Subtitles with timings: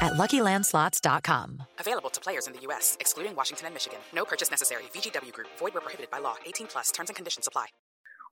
[0.00, 1.62] at LuckyLandSlots.com.
[1.78, 3.98] Available to players in the U.S., excluding Washington and Michigan.
[4.14, 4.84] No purchase necessary.
[4.94, 5.48] VGW Group.
[5.58, 6.36] Void where prohibited by law.
[6.46, 6.90] 18 plus.
[6.90, 7.66] Terms and conditions apply.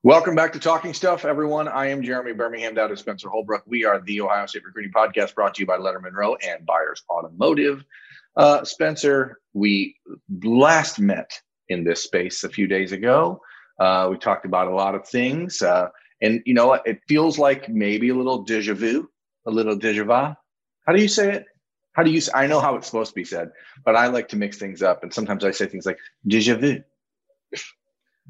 [0.03, 1.67] Welcome back to Talking Stuff, everyone.
[1.67, 3.63] I am Jeremy Birmingham, down to Spencer Holbrook.
[3.65, 7.01] We are the Ohio State Recruiting Podcast brought to you by Lettermen Row and Byers
[7.09, 7.83] Automotive.
[8.37, 9.95] Uh, Spencer, we
[10.43, 11.31] last met
[11.69, 13.41] in this space a few days ago.
[13.79, 15.63] Uh, we talked about a lot of things.
[15.63, 15.89] Uh,
[16.21, 16.85] and you know what?
[16.85, 19.09] It feels like maybe a little deja vu,
[19.47, 20.11] a little deja vu.
[20.11, 21.45] How do you say it?
[21.97, 23.51] How do you say, I know how it's supposed to be said,
[23.83, 25.01] but I like to mix things up.
[25.01, 25.97] And sometimes I say things like
[26.27, 26.83] deja vu.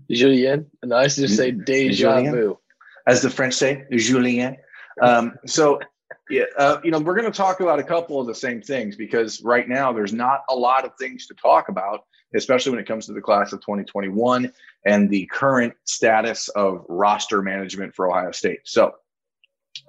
[0.09, 0.67] Julien.
[0.81, 2.33] And I used to say deja Julien?
[2.33, 2.59] vu.
[3.07, 4.55] as the French say, Julien.
[5.01, 5.81] Um, so,
[6.29, 8.95] yeah, uh, you know, we're going to talk about a couple of the same things
[8.95, 12.87] because right now there's not a lot of things to talk about, especially when it
[12.87, 14.49] comes to the class of 2021
[14.85, 18.61] and the current status of roster management for Ohio State.
[18.63, 18.93] So,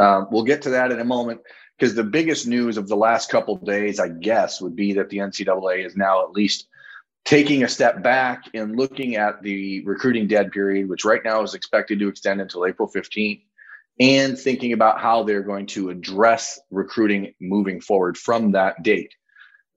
[0.00, 1.42] um, we'll get to that in a moment
[1.78, 5.18] because the biggest news of the last couple days, I guess, would be that the
[5.18, 6.66] NCAA is now at least
[7.24, 11.54] taking a step back and looking at the recruiting dead period, which right now is
[11.54, 13.42] expected to extend until April 15th,
[14.00, 19.14] and thinking about how they're going to address recruiting moving forward from that date.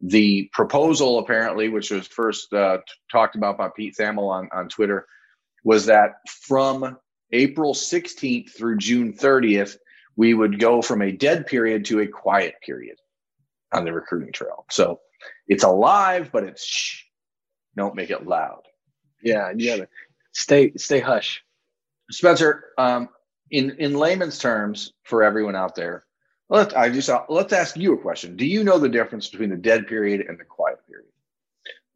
[0.02, 2.80] The proposal, apparently, which was first uh,
[3.12, 5.06] talked about by Pete Thamel on, on Twitter,
[5.64, 6.98] was that from
[7.32, 9.76] April 16th through June 30th,
[10.22, 12.96] we would go from a dead period to a quiet period
[13.72, 14.68] on the recruiting trail.
[14.70, 15.00] So
[15.48, 17.06] it's alive, but it's shh.
[17.76, 18.62] Don't make it loud.
[19.24, 19.88] Yeah, you gotta
[20.32, 21.44] stay stay hush.
[22.12, 23.10] Spencer, um,
[23.50, 26.04] in in layman's terms, for everyone out there,
[26.50, 28.38] let I just let's ask you a question.
[28.38, 31.10] Do you know the difference between the dead period and the quiet period?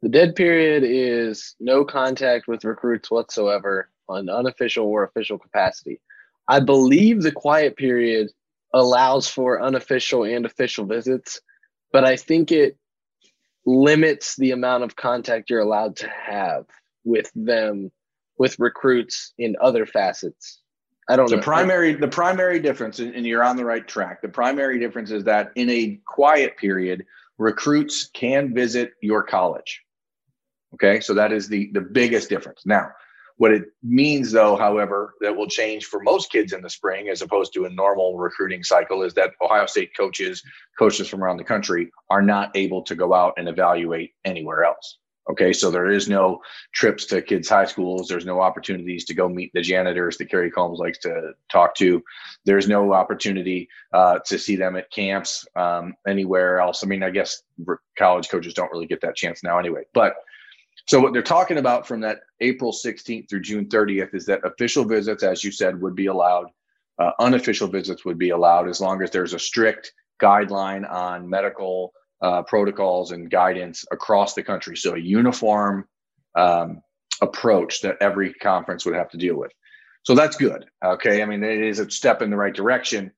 [0.02, 6.00] The dead period is no contact with recruits whatsoever on unofficial or official capacity.
[6.48, 8.30] I believe the quiet period
[8.72, 11.40] allows for unofficial and official visits,
[11.92, 12.76] but I think it
[13.64, 16.66] limits the amount of contact you're allowed to have
[17.04, 17.90] with them
[18.38, 20.60] with recruits in other facets.
[21.08, 21.42] I don't The know.
[21.42, 24.22] primary the primary difference, and and you're on the right track.
[24.22, 27.04] The primary difference is that in a quiet period,
[27.38, 29.82] recruits can visit your college.
[30.74, 32.66] Okay, so that is the the biggest difference.
[32.66, 32.90] Now,
[33.38, 37.20] what it means, though, however, that will change for most kids in the spring, as
[37.20, 40.42] opposed to a normal recruiting cycle, is that Ohio State coaches,
[40.78, 44.98] coaches from around the country, are not able to go out and evaluate anywhere else.
[45.28, 46.40] Okay, so there is no
[46.72, 48.06] trips to kids' high schools.
[48.06, 52.02] There's no opportunities to go meet the janitors that Kerry Coombs likes to talk to.
[52.44, 56.84] There's no opportunity uh, to see them at camps um, anywhere else.
[56.84, 57.42] I mean, I guess
[57.98, 59.82] college coaches don't really get that chance now anyway.
[59.92, 60.14] But
[60.86, 64.84] so what they're talking about from that April 16th through June 30th is that official
[64.84, 66.46] visits, as you said, would be allowed.
[66.98, 69.92] Uh, unofficial visits would be allowed as long as there's a strict
[70.22, 71.92] guideline on medical
[72.22, 74.76] uh, protocols and guidance across the country.
[74.76, 75.86] So a uniform
[76.36, 76.82] um,
[77.20, 79.52] approach that every conference would have to deal with.
[80.04, 80.64] So that's good.
[80.84, 83.10] Okay, I mean it is a step in the right direction.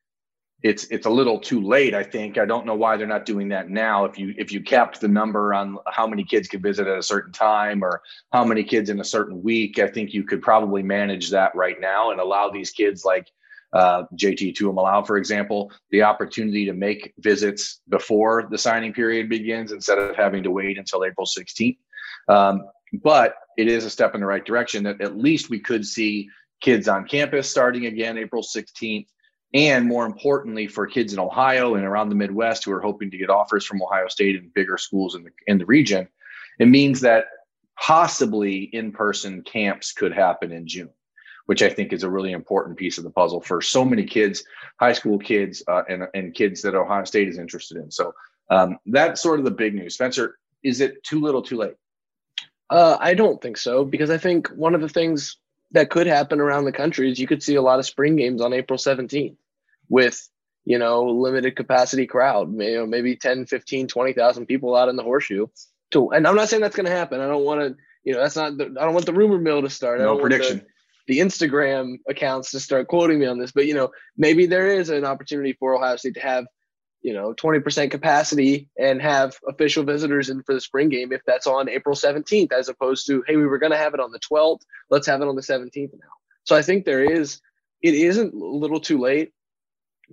[0.62, 2.36] It's it's a little too late, I think.
[2.36, 4.04] I don't know why they're not doing that now.
[4.04, 7.02] If you if you kept the number on how many kids could visit at a
[7.02, 8.02] certain time or
[8.32, 11.80] how many kids in a certain week, I think you could probably manage that right
[11.80, 13.28] now and allow these kids like
[13.72, 19.72] uh, JT Tuimoloau, for example, the opportunity to make visits before the signing period begins
[19.72, 21.78] instead of having to wait until April 16th.
[22.28, 22.66] Um,
[23.02, 26.28] but it is a step in the right direction that at least we could see
[26.60, 29.06] kids on campus starting again April 16th.
[29.54, 33.18] And more importantly, for kids in Ohio and around the Midwest who are hoping to
[33.18, 36.08] get offers from Ohio State and bigger schools in the in the region,
[36.58, 37.26] it means that
[37.80, 40.90] possibly in-person camps could happen in June
[41.48, 44.44] which I think is a really important piece of the puzzle for so many kids,
[44.78, 47.90] high school kids, uh, and and kids that Ohio State is interested in.
[47.90, 48.12] So
[48.50, 49.94] um, that's sort of the big news.
[49.94, 51.74] Spencer, is it too little, too late?
[52.68, 55.38] Uh, I don't think so because I think one of the things
[55.72, 58.40] that could happen around the country is you could see a lot of spring games
[58.40, 59.36] on April 17th
[59.88, 60.28] with,
[60.64, 65.02] you know, limited capacity crowd, you know, maybe 10, 15, 20,000 people out in the
[65.02, 65.46] horseshoe.
[65.92, 67.20] To, and I'm not saying that's going to happen.
[67.20, 69.62] I don't want to, you know, that's not, the, I don't want the rumor mill
[69.62, 69.98] to start.
[69.98, 70.66] No don't the- prediction.
[71.06, 74.90] the Instagram accounts to start quoting me on this, but you know, maybe there is
[74.90, 76.46] an opportunity for Ohio State to have
[77.02, 81.46] you know 20% capacity and have official visitors in for the spring game if that's
[81.46, 84.20] on April 17th as opposed to hey we were going to have it on the
[84.20, 84.60] 12th
[84.90, 86.08] let's have it on the 17th now.
[86.44, 87.40] So I think there is
[87.82, 89.32] it isn't a little too late.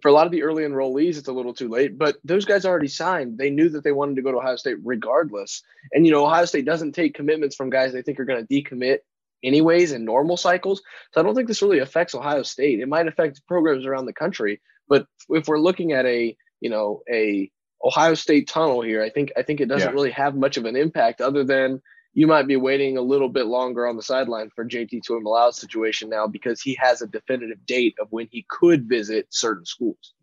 [0.02, 2.66] For a lot of the early enrollees it's a little too late but those guys
[2.66, 3.38] already signed.
[3.38, 5.64] They knew that they wanted to go to Ohio State regardless.
[5.94, 8.54] And you know Ohio State doesn't take commitments from guys they think are going to
[8.54, 9.00] decommit
[9.44, 10.82] anyways in normal cycles.
[11.14, 12.80] So I don't think this really affects Ohio State.
[12.80, 17.02] It might affect programs around the country but if we're looking at a you know
[17.12, 17.52] a
[17.84, 19.04] Ohio State tunnel here.
[19.04, 19.94] I think I think it doesn't yeah.
[19.94, 21.82] really have much of an impact other than
[22.14, 26.10] you might be waiting a little bit longer on the sideline for JT Tuimoloau's situation
[26.10, 30.14] now because he has a definitive date of when he could visit certain schools.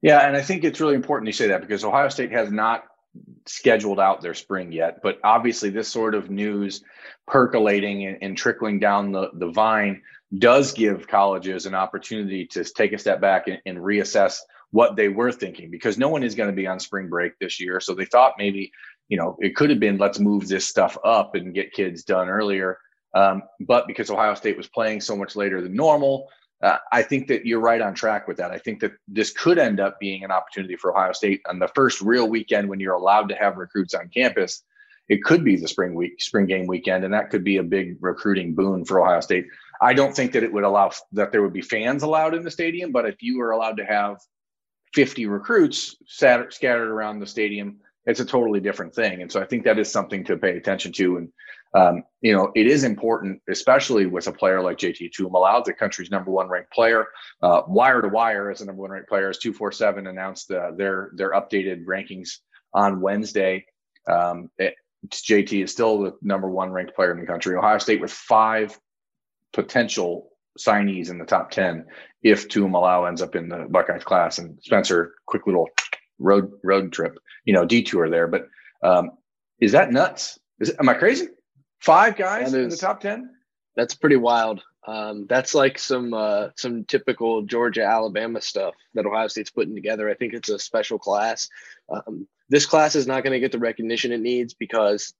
[0.00, 2.84] Yeah, and I think it's really important you say that because Ohio State has not
[3.46, 6.82] scheduled out their spring yet, but obviously this sort of news
[7.26, 10.02] percolating and, and trickling down the, the vine
[10.36, 14.38] does give colleges an opportunity to take a step back and, and reassess
[14.72, 17.60] what they were thinking because no one is going to be on spring break this
[17.60, 17.78] year.
[17.78, 18.72] So they thought maybe,
[19.08, 22.28] you know, it could have been let's move this stuff up and get kids done
[22.28, 22.78] earlier.
[23.14, 26.28] Um, but because Ohio State was playing so much later than normal,
[26.62, 28.50] uh, I think that you're right on track with that.
[28.50, 31.68] I think that this could end up being an opportunity for Ohio State on the
[31.74, 34.62] first real weekend when you're allowed to have recruits on campus.
[35.08, 37.96] It could be the spring week, spring game weekend, and that could be a big
[38.00, 39.46] recruiting boon for Ohio State.
[39.82, 42.50] I don't think that it would allow that there would be fans allowed in the
[42.50, 44.18] stadium, but if you were allowed to have
[44.94, 49.22] 50 recruits sat, scattered around the stadium, it's a totally different thing.
[49.22, 51.18] And so I think that is something to pay attention to.
[51.18, 51.28] And,
[51.74, 56.10] um, you know, it is important, especially with a player like JT Tuimoloau, the country's
[56.10, 57.06] number one ranked player.
[57.42, 61.12] Uh, wire to wire as a number one ranked player, as 247 announced uh, their,
[61.14, 62.38] their updated rankings
[62.74, 63.64] on Wednesday.
[64.10, 64.74] Um, it,
[65.08, 67.56] JT is still the number one ranked player in the country.
[67.56, 68.78] Ohio State with five
[69.52, 71.86] potential signees in the top 10
[72.22, 74.38] if Tuimoloau ends up in the Buckeyes class.
[74.38, 75.68] And Spencer, quick little
[76.18, 78.28] road road trip, you know, detour there.
[78.28, 78.48] But
[78.82, 79.12] um,
[79.60, 80.38] is that nuts?
[80.60, 81.28] Is it, am I crazy?
[81.80, 83.30] Five guys is, in the top 10?
[83.76, 84.62] That's pretty wild.
[84.86, 90.08] Um, that's like some uh, some typical Georgia Alabama stuff that Ohio State's putting together.
[90.10, 91.48] I think it's a special class.
[91.88, 95.14] Um, this class is not going to get the recognition it needs because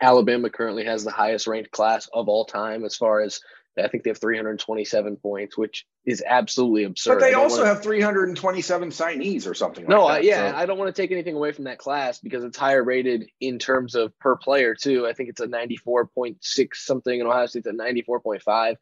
[0.00, 3.40] Alabama currently has the highest ranked class of all time as far as
[3.78, 7.14] I think they have 327 points, which is absolutely absurd.
[7.14, 7.68] But they also wanna...
[7.68, 9.86] have 327 signees or something.
[9.86, 10.56] No, like that, yeah, so.
[10.56, 13.58] I don't want to take anything away from that class because it's higher rated in
[13.58, 15.06] terms of per player too.
[15.06, 18.76] I think it's a 94.6 something, and Ohio State's at 94.5.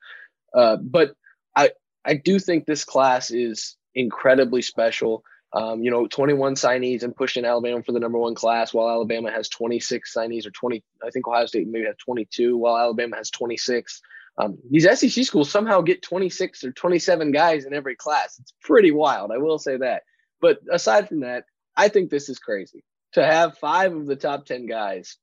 [0.52, 1.14] Uh, but
[1.54, 1.70] I
[2.04, 5.22] I do think this class is incredibly special.
[5.52, 9.32] Um, you know, 21 signees and pushing Alabama for the number one class, while Alabama
[9.32, 10.82] has 26 signees or 20.
[11.04, 14.00] I think Ohio State maybe has 22, while Alabama has 26.
[14.40, 18.38] Um, these SEC schools somehow get 26 or 27 guys in every class.
[18.40, 19.30] It's pretty wild.
[19.32, 20.04] I will say that.
[20.40, 21.44] But aside from that,
[21.76, 25.16] I think this is crazy to have five of the top 10 guys.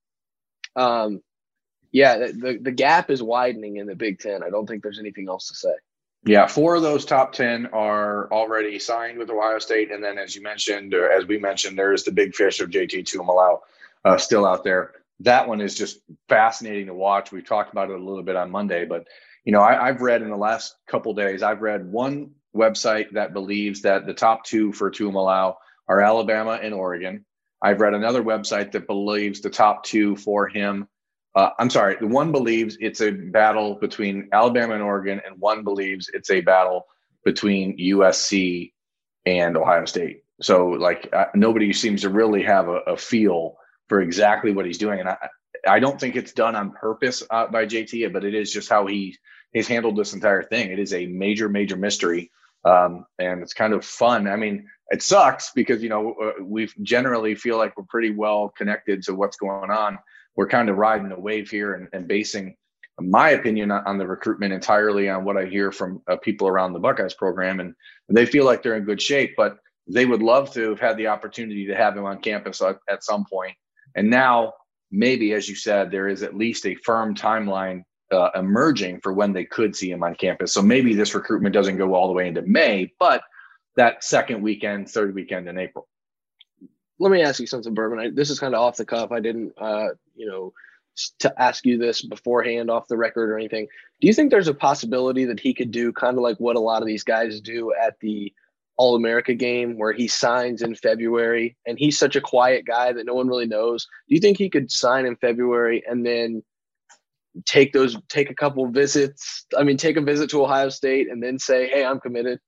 [0.75, 1.21] Um,
[1.91, 4.43] yeah, the, the gap is widening in the Big Ten.
[4.43, 5.73] I don't think there's anything else to say.
[6.25, 9.91] Yeah, four of those top 10 are already signed with Ohio State.
[9.91, 12.69] And then, as you mentioned, or as we mentioned, there is the big fish of
[12.69, 13.61] JT Tuimoloau
[14.03, 15.99] uh, still out there that one is just
[16.29, 17.31] fascinating to watch.
[17.31, 19.07] We talked about it a little bit on Monday, but
[19.45, 23.33] you know, I, have read in the last couple days, I've read one website that
[23.33, 25.55] believes that the top two for Tuimoloau
[25.87, 27.25] are Alabama and Oregon.
[27.61, 30.87] I've read another website that believes the top two for him.
[31.33, 35.63] Uh, I'm sorry, the one believes it's a battle between Alabama and Oregon, and one
[35.63, 36.85] believes it's a battle
[37.23, 38.73] between USC
[39.25, 40.23] and Ohio State.
[40.41, 43.55] So, like, uh, nobody seems to really have a, a feel
[43.87, 44.99] for exactly what he's doing.
[44.99, 45.17] And I,
[45.67, 48.85] I don't think it's done on purpose uh, by JT, but it is just how
[48.87, 49.17] he
[49.53, 50.71] he's handled this entire thing.
[50.71, 52.31] It is a major, major mystery,
[52.65, 54.27] um, and it's kind of fun.
[54.27, 58.49] I mean, it sucks because you know uh, we generally feel like we're pretty well
[58.57, 59.97] connected to what's going on.
[60.35, 62.55] We're kind of riding the wave here and, and basing
[62.99, 66.79] my opinion on the recruitment entirely on what I hear from uh, people around the
[66.79, 67.75] Buckeyes program, and
[68.09, 71.07] they feel like they're in good shape, but they would love to have had the
[71.07, 73.55] opportunity to have him on campus at, at some point
[73.97, 74.53] and now,
[74.91, 79.33] maybe, as you said, there is at least a firm timeline uh, emerging for when
[79.33, 80.53] they could see him on campus.
[80.53, 83.23] So maybe this recruitment doesn't go all the way into May, but
[83.75, 85.87] that second weekend, third weekend in April.
[86.99, 87.99] Let me ask you something, Bourbon.
[87.99, 89.11] I, this is kind of off the cuff.
[89.11, 90.53] I didn't, uh, you know,
[91.19, 93.67] to ask you this beforehand off the record or anything.
[93.99, 96.59] Do you think there's a possibility that he could do kind of like what a
[96.59, 98.33] lot of these guys do at the
[98.77, 103.05] all America game where he signs in February and he's such a quiet guy that
[103.05, 103.87] no one really knows.
[104.07, 106.43] Do you think he could sign in February and then
[107.45, 109.45] take those take a couple visits?
[109.57, 112.39] I mean, take a visit to Ohio State and then say, "Hey, I'm committed."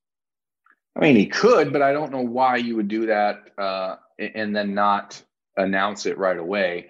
[0.95, 4.55] I mean, he could, but I don't know why you would do that uh, and
[4.55, 5.21] then not
[5.57, 6.89] announce it right away.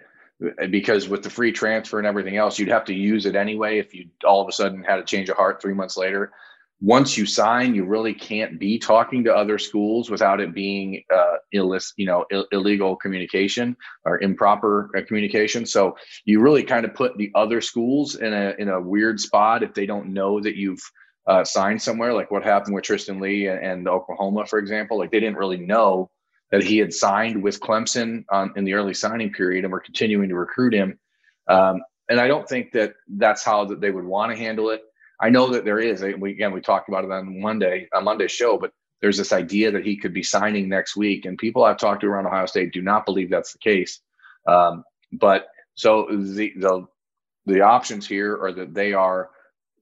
[0.69, 3.93] Because with the free transfer and everything else, you'd have to use it anyway if
[3.93, 6.31] you all of a sudden had a change of heart three months later.
[6.81, 11.36] Once you sign, you really can't be talking to other schools without it being uh,
[11.51, 15.65] illicit, you know, Ill- illegal communication or improper uh, communication.
[15.65, 19.62] So you really kind of put the other schools in a in a weird spot
[19.62, 20.81] if they don't know that you've
[21.27, 24.98] uh, signed somewhere, like what happened with Tristan Leigh and, and Oklahoma, for example.
[24.98, 26.09] Like they didn't really know
[26.51, 30.29] that he had signed with Clemson on, in the early signing period, and we're continuing
[30.29, 30.98] to recruit him.
[31.48, 34.81] Um, and I don't think that that's how that they would want to handle it.
[35.21, 36.01] I know that there is.
[36.01, 38.71] We, again, we talked about it on Monday, on Monday's show, but
[39.01, 42.07] there's this idea that he could be signing next week, and people I've talked to
[42.07, 44.01] around Ohio State do not believe that's the case.
[44.47, 46.85] Um, but so the the
[47.45, 49.29] the options here are that they are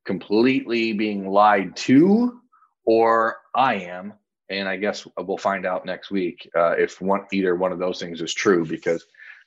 [0.06, 2.39] completely being lied to,
[2.86, 4.13] or I am.
[4.50, 8.00] And I guess we'll find out next week uh, if one either one of those
[8.00, 8.65] things is true.
[8.65, 9.06] Because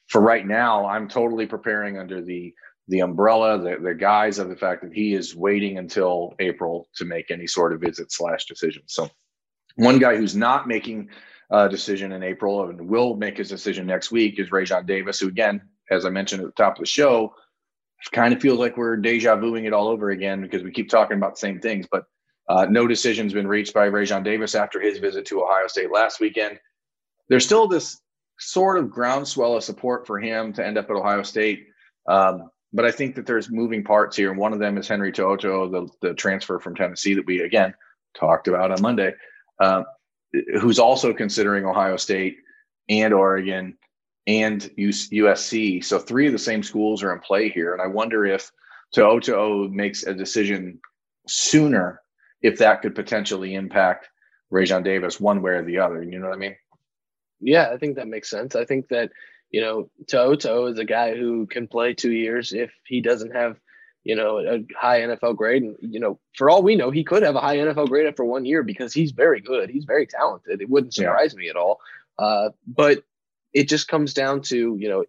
[0.08, 2.52] for right now, I'm totally preparing under the
[2.90, 7.04] the umbrella, the, the guise of the fact that he is waiting until April to
[7.04, 8.82] make any sort of visit slash decision.
[8.86, 9.08] So,
[9.76, 11.08] one guy who's not making
[11.50, 15.28] a decision in April and will make his decision next week is Raesjon Davis, who
[15.28, 17.34] again, as I mentioned at the top of the show,
[18.12, 21.16] kind of feels like we're deja vuing it all over again because we keep talking
[21.16, 21.86] about the same things.
[21.90, 22.04] But
[22.48, 26.18] uh, no decision's been reached by Raesjon Davis after his visit to Ohio State last
[26.18, 26.58] weekend.
[27.28, 28.00] There's still this
[28.40, 31.68] sort of groundswell of support for him to end up at Ohio State.
[32.08, 34.30] Um, but I think that there's moving parts here.
[34.30, 37.74] And one of them is Henry To'oTo'o, the, the transfer from Tennessee that we, again,
[38.14, 39.12] talked about on Monday,
[39.60, 39.82] uh,
[40.60, 42.36] who's also considering Ohio State
[42.88, 43.76] and Oregon
[44.26, 45.84] and USC.
[45.84, 47.72] So three of the same schools are in play here.
[47.72, 48.50] And I wonder if
[48.94, 50.80] To'oTo'o makes a decision
[51.26, 52.00] sooner,
[52.42, 54.08] if that could potentially impact
[54.52, 56.02] Raesjon Davis one way or the other.
[56.02, 56.56] You know what I mean?
[57.40, 58.54] Yeah, I think that makes sense.
[58.54, 59.10] I think that,
[59.50, 63.56] you know, To'oTo'o is a guy who can play two years if he doesn't have,
[64.04, 65.62] you know, a high NFL grade.
[65.62, 68.24] And, you know, for all we know, he could have a high NFL grade after
[68.24, 69.68] one year because he's very good.
[69.70, 70.60] He's very talented.
[70.62, 71.38] It wouldn't surprise yeah.
[71.38, 71.80] me at all.
[72.18, 73.02] Uh, but
[73.52, 75.04] it just comes down to you know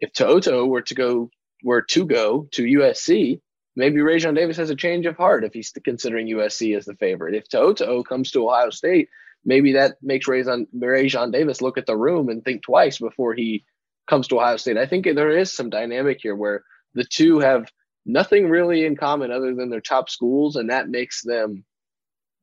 [0.00, 1.30] if To'oTo'o were to go
[1.62, 3.40] were to go to USC,
[3.76, 7.34] maybe Raesjon Davis has a change of heart if he's considering USC as the favorite.
[7.34, 9.08] If To'oTo'o comes to Ohio State,
[9.44, 13.64] maybe that makes Raesjon, Raesjon Davis look at the room and think twice before he
[14.06, 14.76] comes to Ohio State.
[14.76, 17.70] I think there is some dynamic here where the two have
[18.06, 21.64] nothing really in common other than their top schools, and that makes them,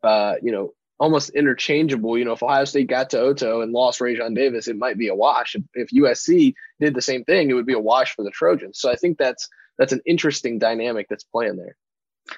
[0.03, 2.17] uh, you know, almost interchangeable.
[2.17, 5.15] You know, if Ohio State got To'oTo'o and lost Raesjon Davis, it might be a
[5.15, 5.55] wash.
[5.55, 8.79] If, if, USC did the same thing, it would be a wash for the Trojans.
[8.79, 11.75] So I think that's that's an interesting dynamic that's playing there.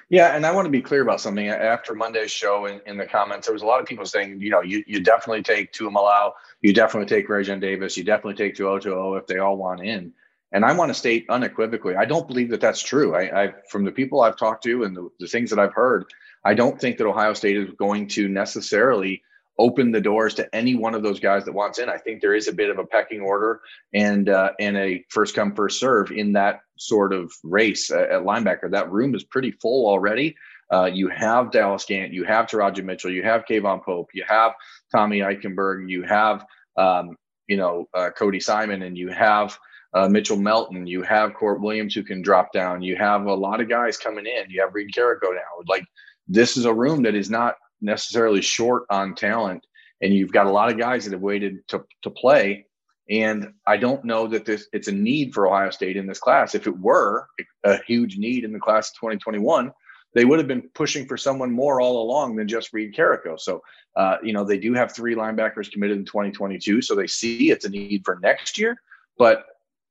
[0.08, 1.48] Yeah, and I want to be clear about something.
[1.48, 4.50] After Monday's show, in, in the comments, there was a lot of people saying, you
[4.50, 9.18] know, you, you definitely take Tuimoloau, you definitely take Raesjon Davis, you definitely take To'oTo'o
[9.18, 10.12] if they all want in.
[10.52, 13.14] And I want to state unequivocally, I don't believe that that's true.
[13.14, 16.04] I, I from the people I've talked to and the, the things that I've heard,
[16.44, 19.22] I don't think that Ohio State is going to necessarily
[19.58, 21.88] open the doors to any one of those guys that wants in.
[21.88, 23.60] I think there is a bit of a pecking order
[23.92, 28.70] and uh, and a first come first serve in that sort of race at, linebacker.
[28.70, 30.36] That room is pretty full already.
[30.72, 34.52] Uh, you have Dallas Gant, you have Teradja Mitchell, you have K'Vaughan Pope, you have
[34.90, 36.44] Tommy Eichenberg, you have
[36.76, 39.56] um, you know uh, Cody Simon, and you have
[39.92, 43.60] uh, Mitchell Melton, you have Court Williams who can drop down, you have a lot
[43.60, 45.62] of guys coming in, you have Reed Carrico now.
[45.68, 45.84] Like
[46.26, 49.64] this is a room that is not necessarily short on talent,
[50.00, 52.66] and you've got a lot of guys that have waited to to play.
[53.10, 56.54] And I don't know that this it's a need for Ohio State in this class.
[56.54, 57.26] If it were
[57.64, 59.72] a huge need in the class of 2021,
[60.14, 63.36] they would have been pushing for someone more all along than just Reed Carrico.
[63.36, 63.62] So,
[63.96, 67.64] uh, you know, they do have three linebackers committed in 2022, so they see it's
[67.64, 68.76] a need for next year.
[69.18, 69.44] But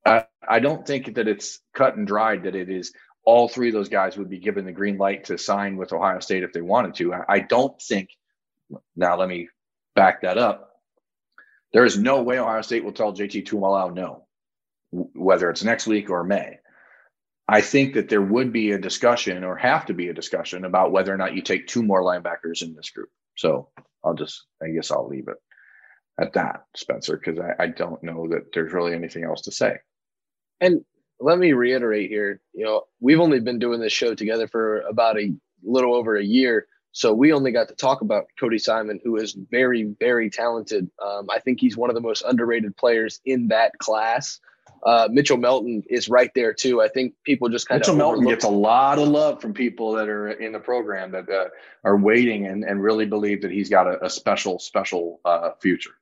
[0.06, 2.94] I, I don't think that it's cut and dried that it is
[3.26, 6.20] all three of those guys would be given the green light to sign with Ohio
[6.20, 7.14] State if they wanted to.
[7.14, 8.10] I, don't think.
[8.96, 9.50] Now let me
[9.96, 10.72] back that up.
[11.72, 14.26] There is no way Ohio State will tell JT Tuimoloau no,
[14.92, 16.60] whether it's next week or May.
[17.48, 20.92] I think that there would be a discussion or have to be a discussion about
[20.92, 23.10] whether or not you take two more linebackers in this group.
[23.36, 23.70] So
[24.04, 25.38] I'll just, I guess I'll leave it
[26.20, 29.78] at that, Spencer, because I, I don't know that there's really anything else to say.
[30.62, 30.86] And
[31.24, 35.18] let me reiterate here you know we've only been doing this show together for about
[35.18, 39.16] a little over a year so we only got to talk about cody simon who
[39.16, 43.48] is very very talented um, i think he's one of the most underrated players in
[43.48, 44.40] that class
[44.86, 46.82] Uh, Mitchell Melton is right there too.
[46.82, 49.94] I think people just kind Mitchell of Melton gets a lot of love from people
[49.94, 51.48] that are in the program that uh,
[51.86, 55.96] are waiting and, and really believe that he's got a, a special special uh, future.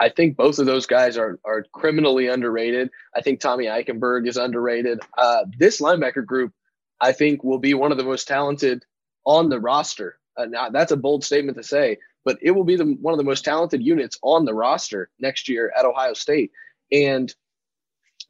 [0.00, 2.90] I think both of those guys are are criminally underrated.
[3.14, 5.00] I think Tommy Eichenberg is underrated.
[5.16, 6.52] Uh, this linebacker group,
[7.00, 8.84] I think, will be one of the most talented
[9.26, 10.18] on the roster.
[10.36, 13.18] Uh, now, that's a bold statement to say, but it will be the, one of
[13.18, 16.50] the most talented units on the roster next year at Ohio State.
[16.90, 17.32] And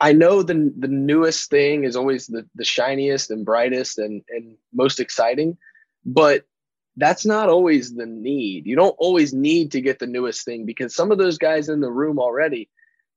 [0.00, 4.56] I know the the newest thing is always the the shiniest and brightest and and
[4.72, 5.56] most exciting,
[6.04, 6.44] but
[6.96, 8.66] that's not always the need.
[8.66, 11.80] You don't always need to get the newest thing because some of those guys in
[11.80, 12.68] the room already,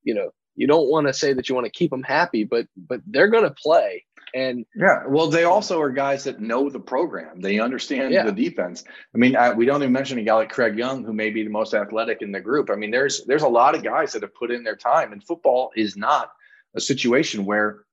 [0.04, 2.68] you know, you don't want to say that you want to keep them happy, but
[2.78, 4.06] but they're going to play.
[4.36, 7.42] And yeah, well, they also are guys that know the program.
[7.42, 8.24] They understand yeah.
[8.24, 8.84] the defense.
[9.14, 11.44] I mean, I, we don't even mention a guy like Craig Young, who may be
[11.44, 12.70] the most athletic in the group.
[12.72, 15.24] I mean, there's there's a lot of guys that have put in their time, and
[15.24, 16.32] football is not
[16.76, 17.84] a situation where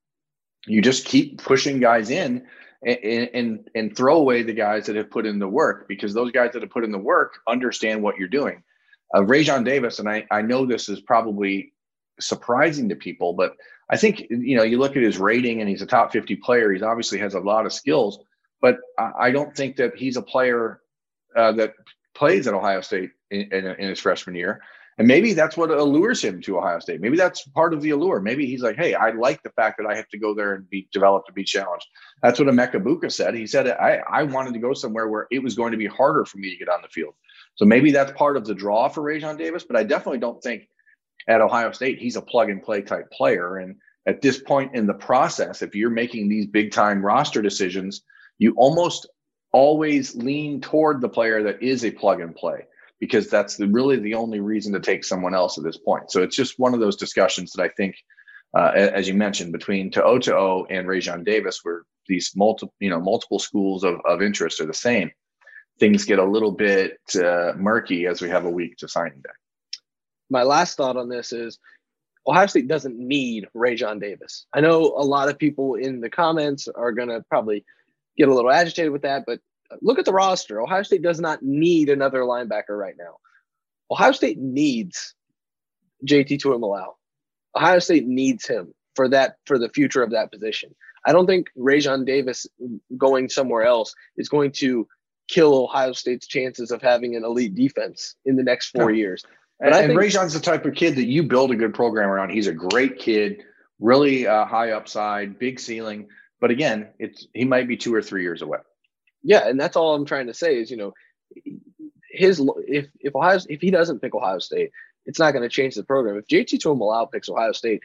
[0.67, 2.45] you just keep pushing guys in
[2.85, 6.31] and, and and throw away the guys that have put in the work because those
[6.31, 8.63] guys that have put in the work understand what you're doing.
[9.13, 11.73] Uh, Raesjon Davis, and I I know this is probably
[12.19, 13.55] surprising to people, but
[13.89, 16.71] I think you know you look at his rating and he's a top 50 player.
[16.71, 18.19] He's obviously has a lot of skills,
[18.61, 20.81] but I, I don't think that he's a player
[21.35, 21.73] uh, that
[22.13, 24.61] plays at Ohio State in, in, in his freshman year.
[24.97, 27.01] And maybe that's what allures him to Ohio State.
[27.01, 28.19] Maybe that's part of the allure.
[28.19, 30.69] Maybe he's like, hey, I like the fact that I have to go there and
[30.69, 31.87] be developed to be challenged.
[32.21, 33.33] That's what Emeka Egbuka said.
[33.33, 36.25] He said, I, I wanted to go somewhere where it was going to be harder
[36.25, 37.13] for me to get on the field.
[37.55, 40.67] So maybe that's part of the draw for Raesjon Davis, but I definitely don't think
[41.27, 43.57] at Ohio State he's a plug and play type player.
[43.57, 48.01] And at this point in the process, if you're making these big time roster decisions,
[48.39, 49.07] you almost
[49.53, 52.65] always lean toward the player that is a plug and play
[53.01, 56.11] because that's the, really the only reason to take someone else at this point.
[56.11, 57.95] So it's just one of those discussions that I think,
[58.55, 63.39] uh, as you mentioned, between To'o and Raesjon Davis, where these multiple, you know, multiple
[63.39, 65.11] schools of, of interest are the same,
[65.79, 69.79] things get a little bit uh, murky as we have a week to signing day.
[70.29, 71.57] My last thought on this is
[72.27, 74.45] Ohio State doesn't need Raesjon Davis.
[74.53, 77.65] I know a lot of people in the comments are going to probably
[78.15, 79.39] get a little agitated with that, but
[79.81, 80.61] look at the roster.
[80.61, 83.17] Ohio State does not need another linebacker right now.
[83.89, 85.15] Ohio State needs
[86.05, 86.93] JT Tuimoloau.
[87.55, 90.73] Ohio State needs him for that for the future of that position.
[91.05, 92.47] I don't think Raesjon Davis
[92.97, 94.87] going somewhere else is going to
[95.27, 99.23] kill Ohio State's chances of having an elite defense in the next four years.
[99.59, 102.29] But and, and Raesjon's the type of kid that you build a good program around.
[102.29, 103.43] He's a great kid,
[103.79, 106.07] really uh, high upside, big ceiling.
[106.39, 108.59] But again, it's he might be two or three years away
[109.23, 110.93] yeah, and that's all I'm trying to say is you know
[112.11, 114.71] his if if Ohio if he doesn't pick Ohio State,
[115.05, 116.17] it's not going to change the program.
[116.17, 117.81] If JT Tuimoloau picks Ohio State,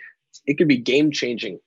[0.46, 1.58] it could be game changing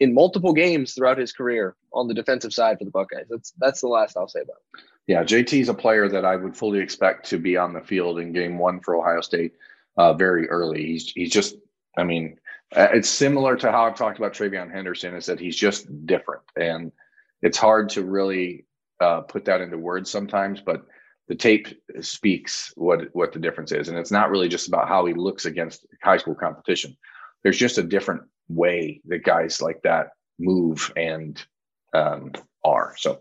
[0.00, 3.26] in multiple games throughout his career on the defensive side for the Buckeyes.
[3.28, 4.82] That's that's the last I'll say about it.
[5.06, 8.18] Yeah, JT is a player that I would fully expect to be on the field
[8.18, 9.52] in game one for Ohio State
[9.96, 10.84] uh, very early.
[10.84, 11.56] He's he's just,
[11.96, 12.38] I mean,
[12.76, 15.14] uh, it's similar to how I've talked about TreVeyon Henderson.
[15.14, 16.92] Is that he's just different, and
[17.40, 18.66] it's hard to really
[19.00, 20.84] uh, put that into words sometimes, but
[21.28, 21.68] the tape
[22.00, 25.44] speaks what what the difference is, and it's not really just about how he looks
[25.44, 26.96] against high school competition.
[27.42, 30.08] There's just a different way that guys like that
[30.38, 31.40] move and
[31.92, 32.32] um,
[32.64, 32.94] are.
[32.96, 33.20] So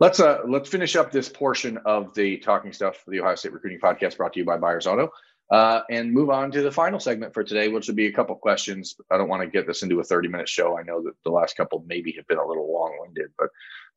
[0.00, 3.52] let's uh let's finish up this portion of the talking stuff for the Ohio State
[3.52, 5.10] Recruiting Podcast brought to you by Byers Auto.
[5.50, 8.34] Uh, and move on to the final segment for today, which would be a couple
[8.34, 8.96] questions.
[9.10, 10.78] I don't want to get this into a 30 minute show.
[10.78, 13.50] I know that the last couple maybe have been a little long winded, but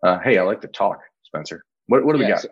[0.03, 0.99] uh, hey, I like to talk.
[1.38, 1.63] Spencer.
[1.88, 2.45] What, what do we got?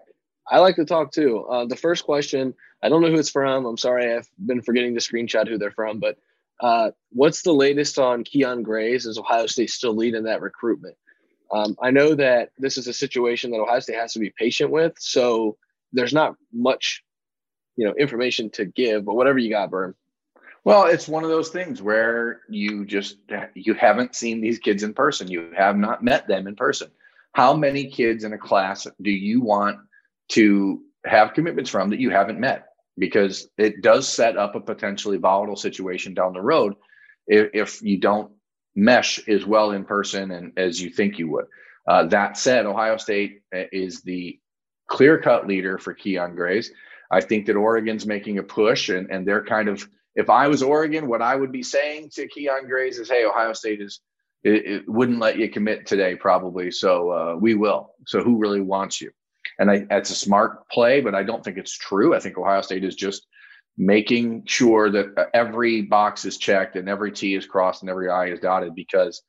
[0.47, 1.45] I like to talk too.
[1.45, 3.65] Uh, the first question, I don't know who it's from.
[3.65, 6.17] I'm sorry, I've been forgetting to screenshot who they're from, but
[6.61, 9.05] uh, what's the latest on Keon Grayes?
[9.05, 10.95] Is Ohio State still leading that recruitment?
[11.51, 14.71] Um, I know that this is a situation that Ohio State has to be patient
[14.71, 15.57] with, so
[15.93, 17.03] there's not much,
[17.75, 19.05] you know, information to give.
[19.05, 19.95] But whatever you got, Berm.
[20.63, 23.17] Well, it's one of those things where you just
[23.53, 25.29] you haven't seen these kids in person.
[25.29, 26.89] You have not met them in person
[27.35, 29.77] how many kids in a class do you want
[30.29, 32.67] to have commitments from that you haven't met?
[32.97, 36.75] Because it does set up a potentially volatile situation down the road
[37.27, 38.31] if, if you don't
[38.73, 41.43] mesh as well in person and as you think you would.
[41.85, 44.39] Uh, that said, Ohio State uh, is the
[44.87, 46.71] clear cut leader for Keon Grays.
[47.11, 50.63] I think that Oregon's making a push and, and they're kind of, if I was
[50.63, 53.99] Oregon, what I would be saying to Keon Grays is, hey, Ohio State is
[54.45, 56.69] it, it wouldn't let you commit today, probably.
[56.69, 57.95] So uh, we will.
[58.05, 59.09] So who really wants you?
[59.57, 62.15] And I, that's a smart play, but I don't think it's true.
[62.15, 63.25] I think Ohio State is just
[63.77, 68.27] making sure that every box is checked and every T is crossed and every I
[68.27, 69.23] is dotted because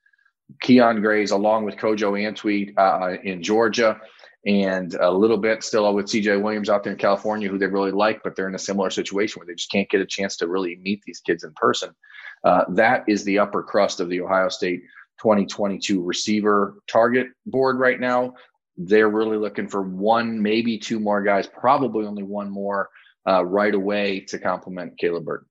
[0.61, 4.01] Keon Gray's along with Kojo Antwi uh, in Georgia
[4.47, 7.91] and a little bit still with CJ Williams out there in California, who they really
[7.91, 10.47] like, but they're in a similar situation where they just can't get a chance to
[10.47, 11.91] really meet these kids in person.
[12.45, 14.83] Uh, that is the upper crust of the Ohio State
[15.19, 18.35] 2022 receiver target board right now.
[18.77, 22.91] They're really looking for one, maybe two more guys, probably only one more
[23.27, 25.49] uh, right away to complement Caleb Burton.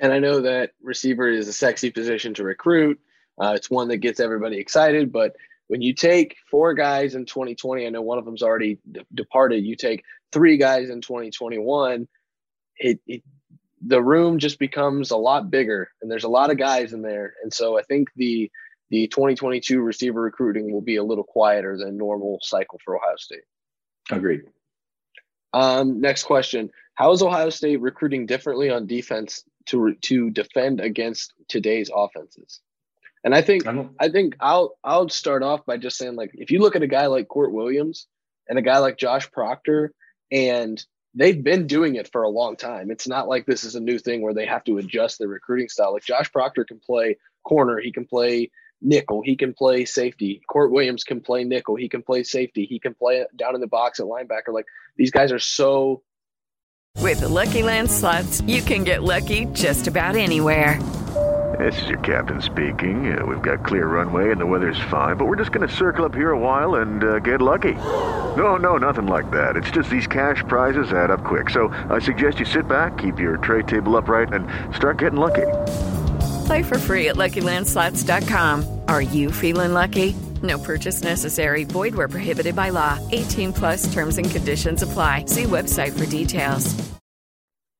[0.00, 2.98] And I know that receiver is a sexy position to recruit.
[3.40, 5.34] Uh, it's one that gets everybody excited, but
[5.68, 9.64] when you take four guys in 2020, I know one of them's already de- departed.
[9.64, 12.08] You take three guys in 2021,
[12.78, 13.22] it, it
[13.82, 17.34] the room just becomes a lot bigger, and there's a lot of guys in there.
[17.42, 18.50] And so I think the
[18.90, 23.44] the 2022 receiver recruiting will be a little quieter than normal cycle for Ohio State.
[24.10, 24.42] Agreed.
[25.52, 31.34] Um, next question: How is Ohio State recruiting differently on defense to to defend against
[31.48, 32.60] today's offenses?
[33.22, 36.50] And I think I, I, think I'll I'll start off by just saying like if
[36.50, 38.06] you look at a guy like Court Williams
[38.48, 39.92] and a guy like Josh Proctor,
[40.32, 40.82] and
[41.14, 42.90] they've been doing it for a long time.
[42.90, 45.68] It's not like this is a new thing where they have to adjust their recruiting
[45.68, 45.92] style.
[45.92, 48.50] Like Josh Proctor can play corner, he can play
[48.82, 50.40] nickel, he can play safety.
[50.48, 53.66] Court Williams can play nickel, he can play safety, he can play down in the
[53.66, 54.52] box at linebacker.
[54.52, 54.66] Like
[54.96, 56.02] these guys are so.
[56.98, 60.80] With the Lucky Land slots, you can get lucky just about anywhere.
[61.58, 63.12] This is your captain speaking.
[63.12, 66.04] Uh, we've got clear runway and the weather's fine, but we're just going to circle
[66.04, 67.74] up here a while and uh, get lucky.
[67.74, 69.56] No, no, nothing like that.
[69.56, 71.50] It's just these cash prizes add up quick.
[71.50, 75.46] So I suggest you sit back, keep your tray table upright, and start getting lucky.
[76.50, 78.80] Play for free at LuckyLandSlots.com.
[78.88, 80.16] Are you feeling lucky?
[80.42, 81.62] No purchase necessary.
[81.62, 82.98] Void where prohibited by law.
[83.12, 85.26] 18 plus terms and conditions apply.
[85.26, 86.74] See website for details.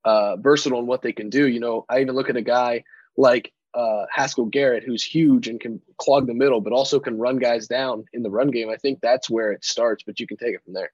[0.05, 1.49] Uh, versatile in what they can do.
[1.49, 2.85] You know, I even look at a guy
[3.17, 7.39] like uh, Haskell Garrett, who's huge and can clog the middle, but also can run
[7.39, 8.69] guys down in the run game.
[8.69, 10.93] I think that's where it starts, but you can take it from there.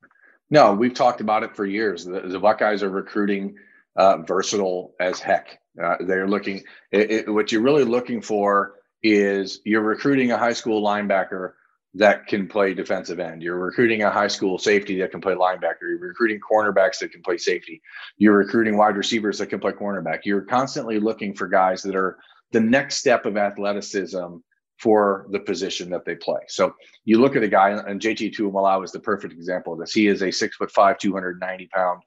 [0.50, 2.06] No, we've talked about it for years.
[2.06, 3.58] The, the Buckeyes are recruiting
[3.96, 5.60] uh, versatile as heck.
[5.82, 6.64] Uh, they're looking.
[6.92, 11.54] It, it, what you're really looking for is you're recruiting a high school linebacker
[11.94, 13.42] that can play defensive end.
[13.42, 15.82] You're recruiting a high school safety that can play linebacker.
[15.82, 17.82] You're recruiting cornerbacks that can play safety.
[18.18, 20.20] You're recruiting wide receivers that can play cornerback.
[20.24, 22.18] You're constantly looking for guys that are
[22.52, 24.38] the next step of athleticism
[24.80, 26.40] for the position that they play.
[26.48, 29.92] So you look at a guy, and JT Tuimoloau is the perfect example of this.
[29.92, 32.04] He is a six foot five, 290 pound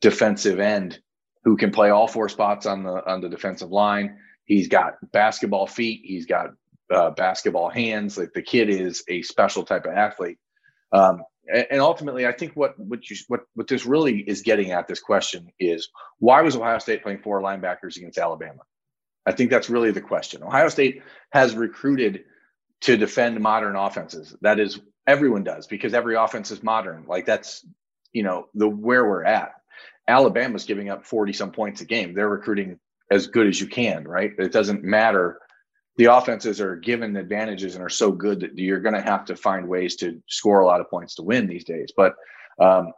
[0.00, 1.00] defensive end
[1.44, 4.18] who can play all four spots on the on the defensive line.
[4.44, 6.00] He's got basketball feet.
[6.04, 6.50] He's got
[6.92, 8.16] uh, basketball hands.
[8.16, 10.38] Like the kid is a special type of athlete.
[10.92, 14.86] Um, and ultimately, I think what what you what what this really is getting at
[14.86, 18.60] this question is why was Ohio State playing four linebackers against Alabama?
[19.28, 20.42] I think that's really the question.
[20.42, 22.24] Ohio State has recruited
[22.82, 24.34] to defend modern offenses.
[24.40, 27.04] That is, everyone does because every offense is modern.
[27.06, 27.66] Like that's,
[28.12, 29.52] you know, the where we're at.
[30.08, 32.14] Alabama's giving up 40 some points a game.
[32.14, 34.32] They're recruiting as good as you can, right?
[34.38, 35.38] It doesn't matter.
[35.96, 39.36] The offenses are given advantages and are so good that you're going to have to
[39.36, 41.92] find ways to score a lot of points to win these days.
[41.96, 42.14] But
[42.58, 42.92] um,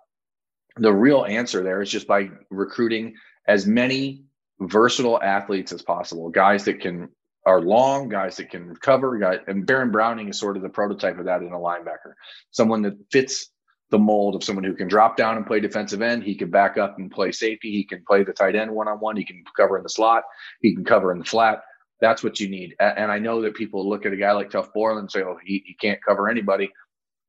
[0.77, 3.15] the real answer there is just by recruiting
[3.47, 4.25] as many
[4.61, 7.09] versatile athletes as possible, guys that can
[7.47, 8.77] are long, guys that can.
[8.83, 12.13] Guys, and Baron Browning is sort of the prototype of that in a linebacker,
[12.51, 13.51] someone that fits
[13.91, 16.23] the mold of someone who can drop down and play defensive end.
[16.23, 17.73] He can back up and play safety.
[17.73, 19.17] He can play the tight end one on one.
[19.17, 20.25] He can cover in the slot.
[20.61, 21.63] He can cover in the flat.
[22.01, 22.75] That's what you need.
[22.81, 25.37] And I know that people look at a guy like Tuf Borland and say, "Oh,
[25.45, 26.71] he, he can't cover anybody."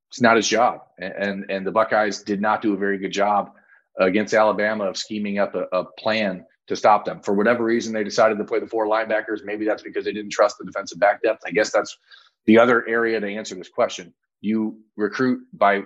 [0.10, 0.82] It's not his job.
[1.00, 3.52] And and the Buckeyes did not do a very good job
[4.00, 7.22] against Alabama of scheming up a, a plan to stop them.
[7.22, 9.44] For whatever reason, they decided to play the four linebackers.
[9.44, 11.42] Maybe that's because they didn't trust the defensive back depth.
[11.46, 11.98] I guess that's
[12.46, 14.14] the other area to answer this question.
[14.40, 15.82] You recruit by,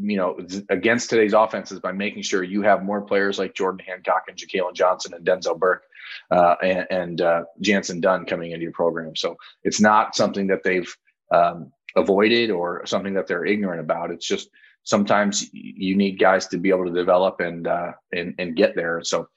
[0.00, 4.24] you know, against today's offenses by making sure you have more players like Jordan Hancock
[4.28, 5.84] and Jakailin Johnson and Denzel Burke
[6.30, 9.16] uh, and, and uh, Jantzen Dunn coming into your program.
[9.16, 10.92] So it's not something that they've
[11.32, 14.10] um, avoided or something that they're ignorant about.
[14.10, 14.50] It's just
[14.84, 19.02] sometimes you need guys to be able to develop and uh, and and get there.
[19.02, 19.28] So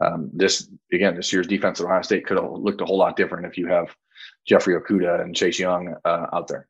[0.00, 3.16] um, this again, this year's defense at Ohio State could have looked a whole lot
[3.16, 3.94] different if you have
[4.46, 6.68] Jeffrey Okudah and Chase Young uh, out there.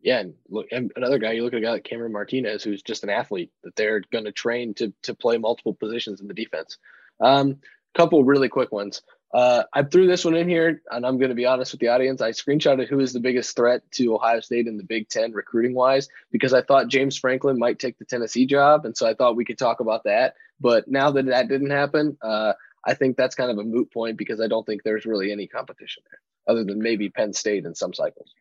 [0.00, 1.32] Yeah, and look, and another guy.
[1.32, 4.26] You look at a guy like Cameron Martinez, who's just an athlete that they're going
[4.26, 6.78] to train to to play multiple positions in the defense.
[7.20, 7.58] Um,
[7.94, 9.02] couple really quick ones.
[9.34, 11.88] Uh, I threw this one in here, and I'm going to be honest with the
[11.88, 12.22] audience.
[12.22, 15.74] I screenshotted who is the biggest threat to Ohio State in the Big Ten recruiting
[15.74, 19.36] wise because I thought James Franklin might take the Tennessee job, and so I thought
[19.36, 20.34] we could talk about that.
[20.60, 22.54] But now that that didn't happen, uh,
[22.86, 25.46] I think that's kind of a moot point because I don't think there's really any
[25.46, 26.20] competition there,
[26.54, 28.32] other than maybe Penn State in some cycles.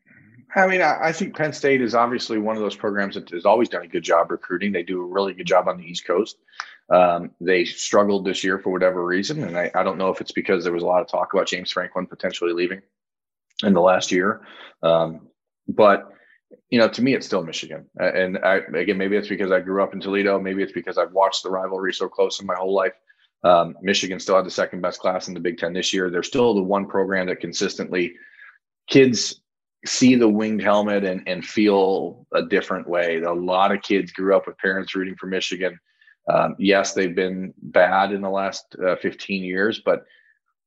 [0.55, 3.45] I mean, I, I think Penn State is obviously one of those programs that has
[3.45, 4.71] always done a good job recruiting.
[4.71, 6.37] They do a really good job on the East Coast.
[6.89, 10.31] Um, they struggled this year for whatever reason, and I, I don't know if it's
[10.31, 12.81] because there was a lot of talk about James Franklin potentially leaving
[13.63, 14.41] in the last year.
[14.81, 15.27] Um,
[15.67, 16.13] but
[16.69, 17.85] you know, to me, it's still Michigan.
[17.97, 20.39] And I, again, maybe it's because I grew up in Toledo.
[20.39, 22.93] Maybe it's because I've watched the rivalry so close in my whole life.
[23.43, 26.09] Um, Michigan still had the second best class in the Big Ten this year.
[26.09, 28.13] They're still the one program that consistently
[28.87, 29.41] kids
[29.85, 33.21] see the winged helmet and, and feel a different way.
[33.21, 35.79] A lot of kids grew up with parents rooting for Michigan.
[36.29, 40.05] Um, yes, they've been bad in the last uh, 15 years, but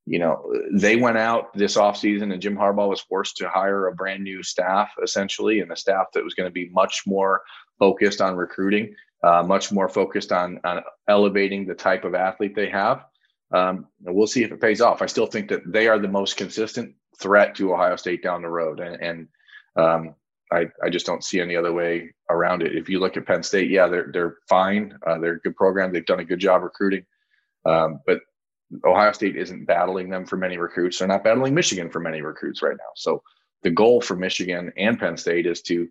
[0.07, 3.95] you know, they went out this offseason and Jim Harbaugh was forced to hire a
[3.95, 7.43] brand new staff essentially, and a staff that was going to be much more
[7.77, 12.69] focused on recruiting, uh, much more focused on, on elevating the type of athlete they
[12.69, 13.05] have.
[13.53, 15.01] Um, and we'll see if it pays off.
[15.01, 18.49] I still think that they are the most consistent threat to Ohio State down the
[18.49, 18.79] road.
[18.79, 19.27] And, and
[19.75, 20.15] um,
[20.51, 22.75] I, I just don't see any other way around it.
[22.75, 24.97] If you look at Penn State, yeah, they're, they're fine.
[25.05, 25.91] Uh, they're a good program.
[25.91, 27.05] They've done a good job recruiting.
[27.65, 28.19] Um, but
[28.85, 30.99] Ohio State isn't battling them for many recruits.
[30.99, 32.91] They're not battling Michigan for many recruits right now.
[32.95, 33.21] So
[33.63, 35.87] the goal for Michigan and Penn State is to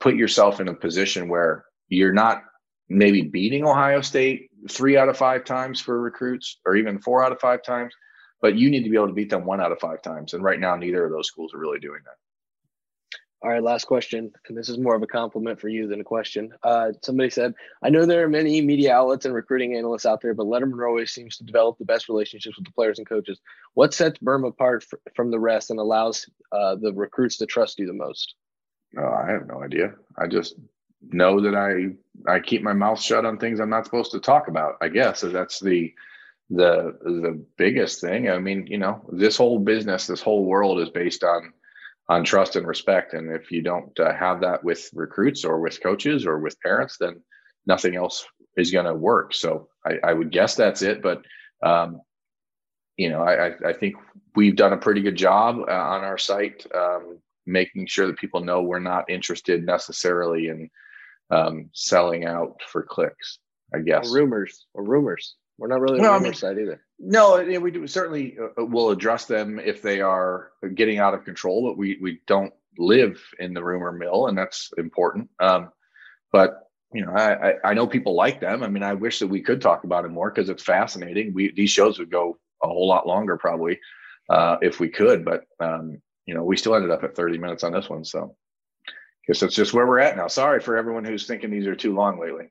[0.00, 2.42] put yourself in a position where you're not
[2.88, 7.32] maybe beating Ohio State three out of five times for recruits or even four out
[7.32, 7.94] of five times,
[8.42, 10.34] but you need to be able to beat them one out of five times.
[10.34, 12.16] And right now, neither of those schools are really doing that.
[13.44, 14.30] All right, last question.
[14.46, 16.52] And this is more of a compliment for you than a question.
[16.62, 20.34] Uh, somebody said, I know there are many media outlets and recruiting analysts out there,
[20.34, 23.40] but Lettermen always seems to develop the best relationships with the players and coaches.
[23.74, 27.80] What sets Berm apart f- from the rest and allows uh, the recruits to trust
[27.80, 28.34] you the most?
[28.96, 29.94] Oh, I have no idea.
[30.16, 30.54] I just
[31.10, 34.46] know that I I keep my mouth shut on things I'm not supposed to talk
[34.46, 34.76] about.
[34.80, 35.92] I guess so that's the
[36.50, 38.28] the the biggest thing.
[38.28, 41.52] I mean, you know, this whole business, this whole world is based on
[42.08, 43.14] on trust and respect.
[43.14, 46.96] And if you don't uh, have that with recruits or with coaches or with parents,
[46.98, 47.22] then
[47.66, 48.26] nothing else
[48.56, 49.34] is going to work.
[49.34, 51.00] So I, I, would guess that's it.
[51.00, 51.22] But
[51.62, 52.00] um,
[52.96, 53.96] you know, I, I, think
[54.34, 58.44] we've done a pretty good job uh, on our site, um, making sure that people
[58.44, 60.70] know we're not interested necessarily in
[61.30, 63.38] um, selling out for clicks.
[63.74, 65.36] I guess or rumors or rumors.
[65.62, 66.82] We're not really on the I mean, side either.
[66.98, 71.24] No, we do certainly uh, uh, will address them if they are getting out of
[71.24, 75.30] control, but we we don't live in the rumor mill, and that's important.
[75.38, 75.70] Um,
[76.32, 78.64] but you know, I, I know people like them.
[78.64, 81.32] I mean, I wish that we could talk about it more because it's fascinating.
[81.32, 83.78] We these shows would go a whole lot longer probably
[84.30, 87.62] uh, if we could, but um, you know, we still ended up at 30 minutes
[87.62, 88.34] on this one, so
[89.28, 90.26] guess that's just where we're at now.
[90.26, 92.50] Sorry for everyone who's thinking these are too long lately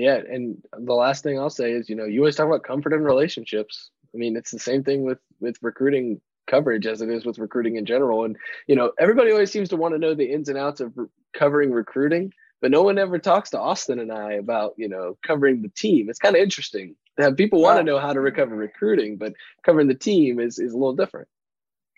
[0.00, 2.92] yeah, and the last thing I'll say is, you know, you always talk about comfort
[2.92, 3.90] in relationships.
[4.14, 7.76] I mean, it's the same thing with with recruiting coverage as it is with recruiting
[7.76, 8.24] in general.
[8.24, 10.96] And you know, everybody always seems to want to know the ins and outs of
[10.96, 15.16] re- covering recruiting, but no one ever talks to Austin and I about you know
[15.26, 16.10] covering the team.
[16.10, 19.88] It's kind of interesting that people want to know how to recover recruiting, but covering
[19.88, 21.28] the team is is a little different.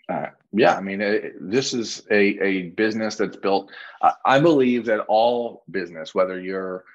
[0.09, 3.71] Uh, yeah, I mean, it, this is a a business that's built.
[4.01, 6.85] I, I believe that all business, whether you're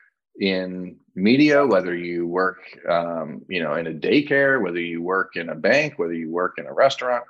[0.40, 5.50] in media, whether you work, um, you know, in a daycare, whether you work in
[5.50, 7.24] a bank, whether you work in a restaurant,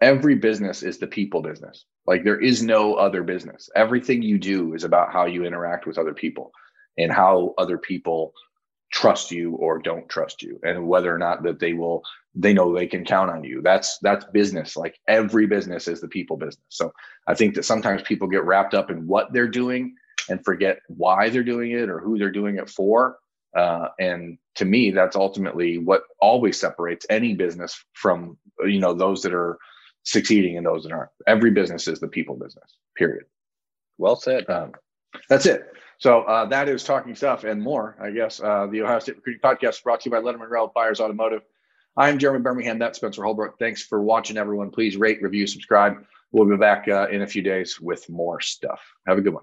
[0.00, 1.84] every business is the people business.
[2.06, 3.68] Like there is no other business.
[3.76, 6.52] Everything you do is about how you interact with other people
[6.96, 8.32] and how other people
[8.92, 12.02] trust you or don't trust you and whether or not that they will
[12.34, 16.08] they know they can count on you that's that's business like every business is the
[16.08, 16.90] people business so
[17.26, 19.94] i think that sometimes people get wrapped up in what they're doing
[20.28, 23.18] and forget why they're doing it or who they're doing it for.
[23.56, 29.22] Uh, and to me, that's ultimately what always separates any business from you know those
[29.22, 29.58] that are
[30.04, 31.10] succeeding and those that aren't.
[31.26, 32.76] Every business is the people business.
[32.96, 33.24] Period.
[33.96, 34.48] Well said.
[34.48, 34.72] Um,
[35.28, 35.72] that's it.
[35.98, 37.96] So uh, that is talking stuff and more.
[38.00, 41.00] I guess uh, the Ohio State Recruiting Podcast brought to you by Lettermen Row Byers
[41.00, 41.42] Automotive.
[41.96, 42.78] I'm Jeremy Birmingham.
[42.78, 43.58] That's Spencer Holbrook.
[43.58, 44.70] Thanks for watching, everyone.
[44.70, 46.04] Please rate, review, subscribe.
[46.30, 48.80] We'll be back uh, in a few days with more stuff.
[49.08, 49.42] Have a good one.